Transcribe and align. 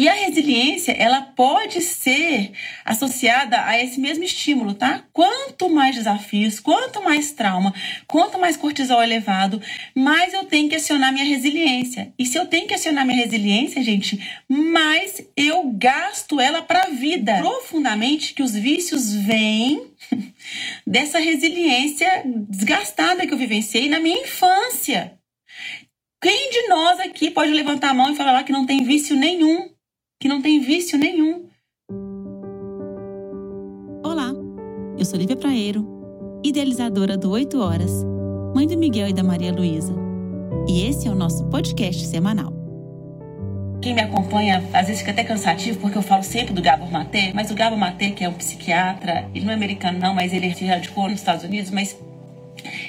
E 0.00 0.08
a 0.08 0.14
resiliência, 0.14 0.92
ela 0.92 1.20
pode 1.20 1.82
ser 1.82 2.52
associada 2.86 3.66
a 3.66 3.78
esse 3.84 4.00
mesmo 4.00 4.24
estímulo, 4.24 4.72
tá? 4.72 5.04
Quanto 5.12 5.68
mais 5.68 5.94
desafios, 5.94 6.58
quanto 6.58 7.04
mais 7.04 7.32
trauma, 7.32 7.74
quanto 8.06 8.38
mais 8.38 8.56
cortisol 8.56 9.02
elevado, 9.02 9.60
mais 9.94 10.32
eu 10.32 10.44
tenho 10.44 10.70
que 10.70 10.74
acionar 10.74 11.12
minha 11.12 11.26
resiliência. 11.26 12.14
E 12.18 12.24
se 12.24 12.38
eu 12.38 12.46
tenho 12.46 12.66
que 12.66 12.72
acionar 12.72 13.04
minha 13.04 13.22
resiliência, 13.22 13.82
gente, 13.82 14.18
mais 14.48 15.22
eu 15.36 15.70
gasto 15.74 16.40
ela 16.40 16.62
para 16.62 16.84
a 16.84 16.90
vida. 16.90 17.36
Profundamente 17.36 18.32
que 18.32 18.42
os 18.42 18.54
vícios 18.54 19.12
vêm 19.12 19.86
dessa 20.86 21.18
resiliência 21.18 22.22
desgastada 22.24 23.26
que 23.26 23.34
eu 23.34 23.38
vivenciei 23.38 23.86
na 23.90 24.00
minha 24.00 24.22
infância. 24.22 25.12
Quem 26.22 26.50
de 26.50 26.68
nós 26.68 26.98
aqui 27.00 27.30
pode 27.30 27.50
levantar 27.52 27.90
a 27.90 27.94
mão 27.94 28.10
e 28.10 28.16
falar 28.16 28.32
lá 28.32 28.42
que 28.42 28.52
não 28.52 28.64
tem 28.64 28.82
vício 28.82 29.14
nenhum? 29.14 29.69
Que 30.20 30.28
não 30.28 30.42
tem 30.42 30.60
vício 30.60 30.98
nenhum. 30.98 31.46
Olá, 34.04 34.30
eu 34.98 35.04
sou 35.06 35.18
Lívia 35.18 35.34
Praeiro, 35.34 35.82
idealizadora 36.44 37.16
do 37.16 37.30
8 37.30 37.58
Horas, 37.58 38.04
mãe 38.54 38.66
do 38.66 38.76
Miguel 38.76 39.08
e 39.08 39.14
da 39.14 39.22
Maria 39.22 39.50
Luísa. 39.50 39.94
E 40.68 40.84
esse 40.84 41.08
é 41.08 41.10
o 41.10 41.14
nosso 41.14 41.46
podcast 41.46 42.06
semanal. 42.06 42.52
Quem 43.80 43.94
me 43.94 44.02
acompanha 44.02 44.62
às 44.74 44.88
vezes 44.88 44.98
fica 44.98 45.12
até 45.12 45.24
cansativo 45.24 45.80
porque 45.80 45.96
eu 45.96 46.02
falo 46.02 46.22
sempre 46.22 46.52
do 46.52 46.60
Gabor 46.60 46.92
Maté, 46.92 47.32
mas 47.34 47.50
o 47.50 47.54
Gabor 47.54 47.78
Maté, 47.78 48.10
que 48.10 48.22
é 48.22 48.28
um 48.28 48.34
psiquiatra, 48.34 49.26
ele 49.34 49.46
não 49.46 49.52
é 49.52 49.54
americano 49.54 49.98
não, 49.98 50.14
mas 50.14 50.34
ele 50.34 50.54
se 50.54 50.66
radicou 50.66 51.04
nos 51.04 51.20
Estados 51.20 51.44
Unidos, 51.44 51.70
mas 51.70 51.98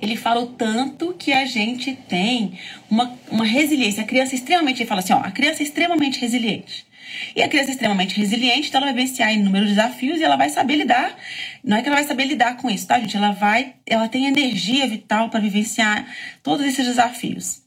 ele 0.00 0.16
fala 0.16 0.40
o 0.40 0.46
tanto 0.48 1.14
que 1.14 1.32
a 1.32 1.44
gente 1.44 1.94
tem 2.08 2.58
uma, 2.90 3.18
uma 3.30 3.44
resiliência. 3.44 4.02
A 4.02 4.06
criança 4.06 4.34
é 4.34 4.36
extremamente, 4.36 4.82
ele 4.82 4.88
fala 4.88 5.00
assim, 5.00 5.12
ó, 5.12 5.18
a 5.18 5.30
criança 5.30 5.62
é 5.62 5.64
extremamente 5.64 6.20
resiliente. 6.20 6.86
E 7.34 7.42
a 7.42 7.48
criança 7.48 7.70
é 7.70 7.72
extremamente 7.72 8.18
resiliente, 8.18 8.68
então 8.68 8.80
ela 8.80 8.92
vai 8.92 9.02
vencer 9.02 9.28
inúmeros 9.30 9.68
desafios 9.68 10.18
e 10.18 10.24
ela 10.24 10.36
vai 10.36 10.48
saber 10.48 10.76
lidar. 10.76 11.16
Não 11.62 11.76
é 11.76 11.82
que 11.82 11.88
ela 11.88 11.96
vai 11.96 12.04
saber 12.04 12.24
lidar 12.24 12.56
com 12.56 12.70
isso, 12.70 12.86
tá, 12.86 12.98
gente? 12.98 13.16
Ela 13.16 13.32
vai, 13.32 13.74
ela 13.86 14.08
tem 14.08 14.26
energia 14.26 14.86
vital 14.86 15.28
para 15.28 15.40
vivenciar 15.40 16.06
todos 16.42 16.64
esses 16.66 16.86
desafios. 16.86 17.62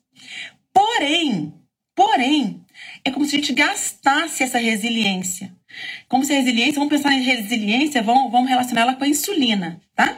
Porém, 0.73 1.53
porém, 1.95 2.61
é 3.03 3.11
como 3.11 3.25
se 3.25 3.35
a 3.35 3.39
gente 3.39 3.53
gastasse 3.53 4.43
essa 4.43 4.59
resiliência. 4.59 5.55
Como 6.07 6.23
se 6.23 6.33
a 6.33 6.37
resiliência, 6.37 6.75
vamos 6.75 6.89
pensar 6.89 7.13
em 7.13 7.21
resiliência, 7.21 8.01
vamos, 8.01 8.31
vamos 8.31 8.49
relacionar 8.49 8.81
ela 8.81 8.95
com 8.95 9.03
a 9.03 9.07
insulina, 9.07 9.79
tá? 9.95 10.17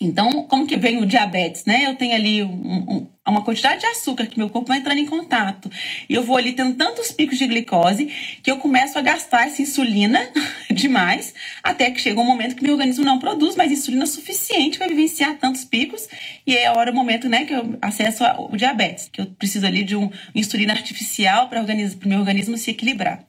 Então, 0.00 0.44
como 0.44 0.64
que 0.64 0.76
vem 0.76 1.02
o 1.02 1.06
diabetes, 1.06 1.64
né? 1.64 1.84
Eu 1.86 1.96
tenho 1.96 2.14
ali 2.14 2.42
um, 2.42 2.48
um, 2.48 3.06
uma 3.26 3.42
quantidade 3.42 3.80
de 3.80 3.86
açúcar 3.86 4.26
que 4.26 4.38
meu 4.38 4.48
corpo 4.48 4.68
vai 4.68 4.78
entrando 4.78 4.98
em 4.98 5.06
contato. 5.06 5.68
E 6.08 6.14
eu 6.14 6.22
vou 6.22 6.36
ali 6.36 6.52
tendo 6.52 6.76
tantos 6.76 7.10
picos 7.10 7.36
de 7.36 7.46
glicose 7.48 8.06
que 8.42 8.50
eu 8.50 8.58
começo 8.58 8.96
a 8.96 9.02
gastar 9.02 9.48
essa 9.48 9.60
insulina 9.60 10.20
demais, 10.70 11.34
até 11.64 11.90
que 11.90 12.00
chega 12.00 12.20
um 12.20 12.24
momento 12.24 12.54
que 12.54 12.62
meu 12.62 12.74
organismo 12.74 13.04
não 13.04 13.18
produz 13.18 13.56
mais 13.56 13.72
insulina 13.72 14.06
suficiente 14.06 14.78
para 14.78 14.86
vivenciar 14.86 15.36
tantos 15.36 15.64
picos. 15.64 16.08
E 16.46 16.56
é 16.56 16.66
a 16.66 16.74
hora, 16.74 16.92
o 16.92 16.94
momento, 16.94 17.28
né, 17.28 17.44
que 17.44 17.54
eu 17.54 17.76
acesso 17.82 18.22
o 18.50 18.56
diabetes, 18.56 19.08
que 19.12 19.20
eu 19.20 19.26
preciso 19.26 19.66
ali 19.66 19.82
de 19.82 19.96
um 19.96 20.10
insulina 20.32 20.72
artificial 20.72 21.48
para 21.48 21.60
o 21.60 22.08
meu 22.08 22.20
organismo 22.20 22.56
se 22.56 22.70
equilibrar. 22.70 23.26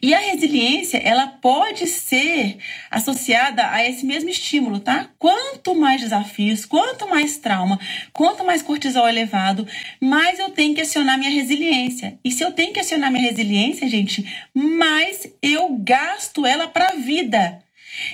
E 0.00 0.14
a 0.14 0.18
resiliência, 0.18 0.98
ela 0.98 1.26
pode 1.26 1.86
ser 1.86 2.56
associada 2.90 3.70
a 3.70 3.86
esse 3.86 4.06
mesmo 4.06 4.30
estímulo, 4.30 4.80
tá? 4.80 5.10
Quanto 5.18 5.74
mais 5.74 6.00
desafios, 6.00 6.64
quanto 6.64 7.08
mais 7.08 7.36
trauma, 7.36 7.78
quanto 8.12 8.44
mais 8.44 8.62
cortisol 8.62 9.08
elevado, 9.08 9.66
mais 10.00 10.38
eu 10.38 10.50
tenho 10.50 10.74
que 10.74 10.80
acionar 10.80 11.18
minha 11.18 11.30
resiliência. 11.30 12.18
E 12.24 12.30
se 12.30 12.42
eu 12.42 12.52
tenho 12.52 12.72
que 12.72 12.80
acionar 12.80 13.10
minha 13.10 13.28
resiliência, 13.28 13.88
gente, 13.88 14.26
mais 14.54 15.30
eu 15.42 15.76
gasto 15.78 16.46
ela 16.46 16.66
para 16.66 16.88
a 16.88 16.96
vida. 16.96 17.62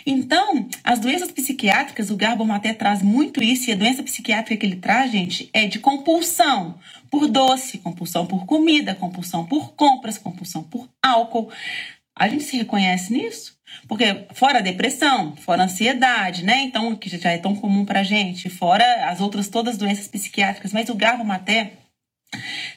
Então, 0.04 0.68
as 0.82 0.98
doenças 0.98 1.30
psiquiátricas, 1.30 2.10
o 2.10 2.16
Garbo 2.16 2.44
Maté 2.44 2.72
traz 2.72 3.02
muito 3.02 3.42
isso, 3.42 3.70
e 3.70 3.72
a 3.72 3.76
doença 3.76 4.02
psiquiátrica 4.02 4.60
que 4.60 4.66
ele 4.66 4.76
traz, 4.76 5.10
gente, 5.10 5.48
é 5.52 5.66
de 5.66 5.78
compulsão 5.78 6.78
por 7.10 7.28
doce, 7.28 7.78
compulsão 7.78 8.26
por 8.26 8.46
comida, 8.46 8.94
compulsão 8.94 9.44
por 9.46 9.72
compras, 9.74 10.18
compulsão 10.18 10.62
por 10.62 10.88
álcool. 11.02 11.50
A 12.14 12.28
gente 12.28 12.44
se 12.44 12.56
reconhece 12.56 13.12
nisso? 13.12 13.56
Porque 13.86 14.26
fora 14.32 14.58
a 14.58 14.62
depressão, 14.62 15.36
fora 15.36 15.62
a 15.62 15.64
ansiedade, 15.66 16.44
né? 16.44 16.62
Então, 16.62 16.94
que 16.96 17.08
já 17.08 17.30
é 17.30 17.38
tão 17.38 17.54
comum 17.54 17.84
pra 17.84 18.02
gente, 18.02 18.48
fora 18.48 19.08
as 19.10 19.20
outras 19.20 19.48
todas 19.48 19.74
as 19.74 19.78
doenças 19.78 20.08
psiquiátricas, 20.08 20.72
mas 20.72 20.88
o 20.88 20.94
Garbo 20.94 21.24
Maté 21.24 21.72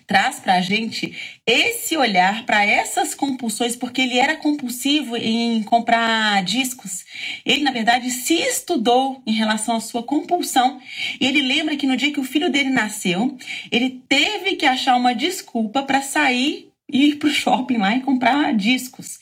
traz 0.08 0.40
para 0.40 0.56
a 0.56 0.62
gente 0.62 1.16
esse 1.46 1.96
olhar 1.98 2.46
para 2.46 2.66
essas 2.66 3.14
compulsões, 3.14 3.76
porque 3.76 4.02
ele 4.02 4.18
era 4.18 4.36
compulsivo 4.36 5.16
em 5.18 5.62
comprar 5.64 6.44
discos. 6.44 7.06
Ele, 7.46 7.64
na 7.64 7.72
verdade, 7.72 8.10
se 8.10 8.36
estudou 8.36 9.22
em 9.26 9.34
relação 9.34 9.76
à 9.76 9.80
sua 9.80 10.04
compulsão. 10.04 10.80
E 11.20 11.26
ele 11.26 11.42
lembra 11.42 11.76
que 11.76 11.88
no 11.88 11.98
dia 11.98 12.14
que 12.14 12.20
o 12.20 12.24
filho 12.24 12.50
dele 12.50 12.70
nasceu, 12.70 13.38
ele 13.72 14.02
teve 14.08 14.56
que 14.56 14.66
achar 14.66 14.96
uma 14.96 15.14
desculpa 15.14 15.84
para 15.84 16.02
sair 16.02 16.70
e 16.92 17.10
ir 17.10 17.16
para 17.18 17.30
o 17.30 17.34
shopping 17.34 17.78
lá 17.78 17.96
e 17.96 18.02
comprar 18.02 18.54
discos. 18.56 19.20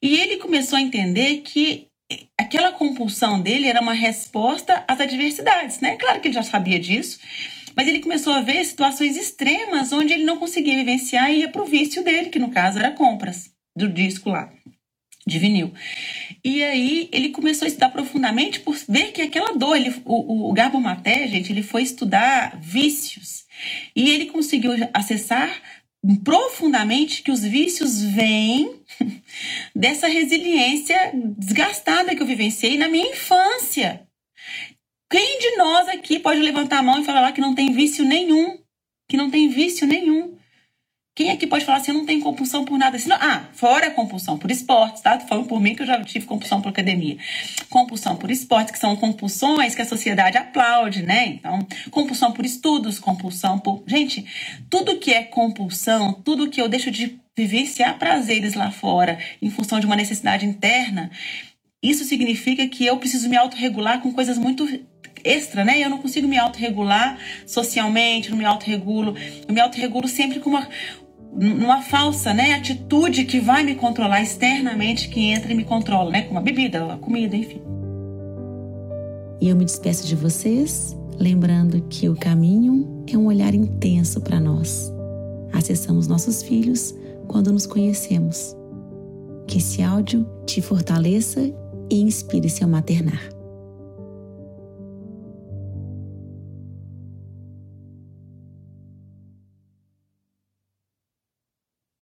E 0.00 0.16
ele 0.16 0.38
começou 0.38 0.78
a 0.78 0.82
entender 0.82 1.38
que 1.38 1.88
aquela 2.38 2.72
compulsão 2.72 3.40
dele 3.40 3.66
era 3.66 3.80
uma 3.80 3.94
resposta 3.94 4.84
às 4.86 5.00
adversidades, 5.00 5.80
né? 5.80 5.96
Claro 5.96 6.20
que 6.20 6.28
ele 6.28 6.34
já 6.34 6.42
sabia 6.42 6.78
disso, 6.78 7.18
mas 7.76 7.88
ele 7.88 8.00
começou 8.00 8.32
a 8.32 8.40
ver 8.40 8.64
situações 8.64 9.16
extremas 9.16 9.92
onde 9.92 10.12
ele 10.12 10.24
não 10.24 10.38
conseguia 10.38 10.76
vivenciar 10.76 11.30
e 11.30 11.40
ia 11.40 11.48
para 11.48 11.62
o 11.62 11.66
vício 11.66 12.02
dele, 12.04 12.30
que 12.30 12.38
no 12.38 12.50
caso 12.50 12.78
era 12.78 12.90
compras 12.90 13.50
do 13.76 13.88
disco 13.88 14.30
lá, 14.30 14.52
de 15.26 15.38
vinil. 15.38 15.72
E 16.44 16.62
aí 16.62 17.08
ele 17.12 17.30
começou 17.30 17.66
a 17.66 17.68
estudar 17.68 17.90
profundamente 17.90 18.60
por 18.60 18.76
ver 18.88 19.12
que 19.12 19.22
aquela 19.22 19.56
dor, 19.56 19.76
ele, 19.76 19.94
o, 20.04 20.50
o 20.50 20.52
Gabo 20.52 20.80
Maté, 20.80 21.26
gente, 21.26 21.50
ele 21.50 21.62
foi 21.62 21.82
estudar 21.82 22.58
vícios. 22.60 23.44
E 23.96 24.10
ele 24.10 24.26
conseguiu 24.26 24.72
acessar 24.92 25.50
profundamente 26.22 27.22
que 27.22 27.30
os 27.30 27.40
vícios 27.40 28.02
vêm 28.02 28.82
dessa 29.74 30.06
resiliência 30.06 31.12
desgastada 31.38 32.14
que 32.14 32.22
eu 32.22 32.26
vivenciei 32.26 32.76
na 32.76 32.88
minha 32.88 33.10
infância. 33.10 34.06
Nós 35.64 35.88
aqui 35.88 36.18
pode 36.18 36.42
levantar 36.42 36.80
a 36.80 36.82
mão 36.82 37.00
e 37.00 37.04
falar 37.06 37.22
lá 37.22 37.32
que 37.32 37.40
não 37.40 37.54
tem 37.54 37.72
vício 37.72 38.04
nenhum? 38.04 38.58
Que 39.08 39.16
não 39.16 39.30
tem 39.30 39.48
vício 39.48 39.86
nenhum. 39.86 40.36
Quem 41.16 41.30
aqui 41.30 41.46
pode 41.46 41.64
falar 41.64 41.78
assim, 41.78 41.90
eu 41.90 41.96
não 41.96 42.04
tenho 42.04 42.20
compulsão 42.20 42.66
por 42.66 42.76
nada? 42.76 42.98
Assim, 42.98 43.08
não, 43.08 43.16
ah, 43.16 43.48
fora 43.54 43.90
compulsão 43.90 44.36
por 44.36 44.50
esportes, 44.50 45.00
tá? 45.00 45.16
Tô 45.16 45.26
falando 45.26 45.46
por 45.46 45.58
mim 45.62 45.74
que 45.74 45.80
eu 45.80 45.86
já 45.86 46.04
tive 46.04 46.26
compulsão 46.26 46.60
por 46.60 46.68
academia. 46.68 47.16
Compulsão 47.70 48.14
por 48.14 48.30
esportes, 48.30 48.72
que 48.72 48.78
são 48.78 48.94
compulsões 48.96 49.74
que 49.74 49.80
a 49.80 49.86
sociedade 49.86 50.36
aplaude, 50.36 51.02
né? 51.02 51.28
Então, 51.28 51.66
compulsão 51.90 52.30
por 52.30 52.44
estudos, 52.44 52.98
compulsão 52.98 53.58
por. 53.58 53.82
Gente, 53.86 54.26
tudo 54.68 54.98
que 54.98 55.14
é 55.14 55.24
compulsão, 55.24 56.12
tudo 56.12 56.50
que 56.50 56.60
eu 56.60 56.68
deixo 56.68 56.90
de 56.90 57.18
vivenciar 57.34 57.98
prazeres 57.98 58.52
lá 58.52 58.70
fora 58.70 59.18
em 59.40 59.48
função 59.48 59.80
de 59.80 59.86
uma 59.86 59.96
necessidade 59.96 60.44
interna, 60.44 61.10
isso 61.82 62.04
significa 62.04 62.68
que 62.68 62.84
eu 62.84 62.98
preciso 62.98 63.30
me 63.30 63.36
autorregular 63.38 64.02
com 64.02 64.12
coisas 64.12 64.36
muito 64.36 64.66
extra, 65.24 65.64
né? 65.64 65.82
Eu 65.82 65.88
não 65.88 65.98
consigo 65.98 66.28
me 66.28 66.38
autorregular 66.38 67.18
socialmente, 67.46 68.30
não 68.30 68.38
me 68.38 68.44
autorregulo. 68.44 69.16
Eu 69.48 69.54
me 69.54 69.60
autorregulo 69.60 70.06
sempre 70.06 70.38
com 70.38 70.50
uma, 70.50 70.68
numa 71.32 71.82
falsa 71.82 72.34
né, 72.34 72.54
atitude 72.54 73.24
que 73.24 73.40
vai 73.40 73.64
me 73.64 73.74
controlar 73.74 74.22
externamente, 74.22 75.08
que 75.08 75.20
entra 75.20 75.52
e 75.52 75.56
me 75.56 75.64
controla, 75.64 76.10
né? 76.10 76.22
Como 76.22 76.38
a 76.38 76.42
bebida, 76.42 76.92
a 76.92 76.96
comida, 76.98 77.34
enfim. 77.34 77.62
E 79.40 79.48
eu 79.48 79.56
me 79.56 79.64
despeço 79.64 80.06
de 80.06 80.14
vocês, 80.14 80.96
lembrando 81.18 81.80
que 81.88 82.08
o 82.08 82.14
caminho 82.14 83.04
é 83.12 83.16
um 83.16 83.26
olhar 83.26 83.54
intenso 83.54 84.20
para 84.20 84.38
nós. 84.38 84.92
Acessamos 85.52 86.06
nossos 86.06 86.42
filhos 86.42 86.94
quando 87.26 87.52
nos 87.52 87.66
conhecemos. 87.66 88.56
Que 89.46 89.58
esse 89.58 89.82
áudio 89.82 90.26
te 90.46 90.62
fortaleça 90.62 91.40
e 91.90 92.00
inspire 92.00 92.48
seu 92.48 92.66
maternar. 92.66 93.33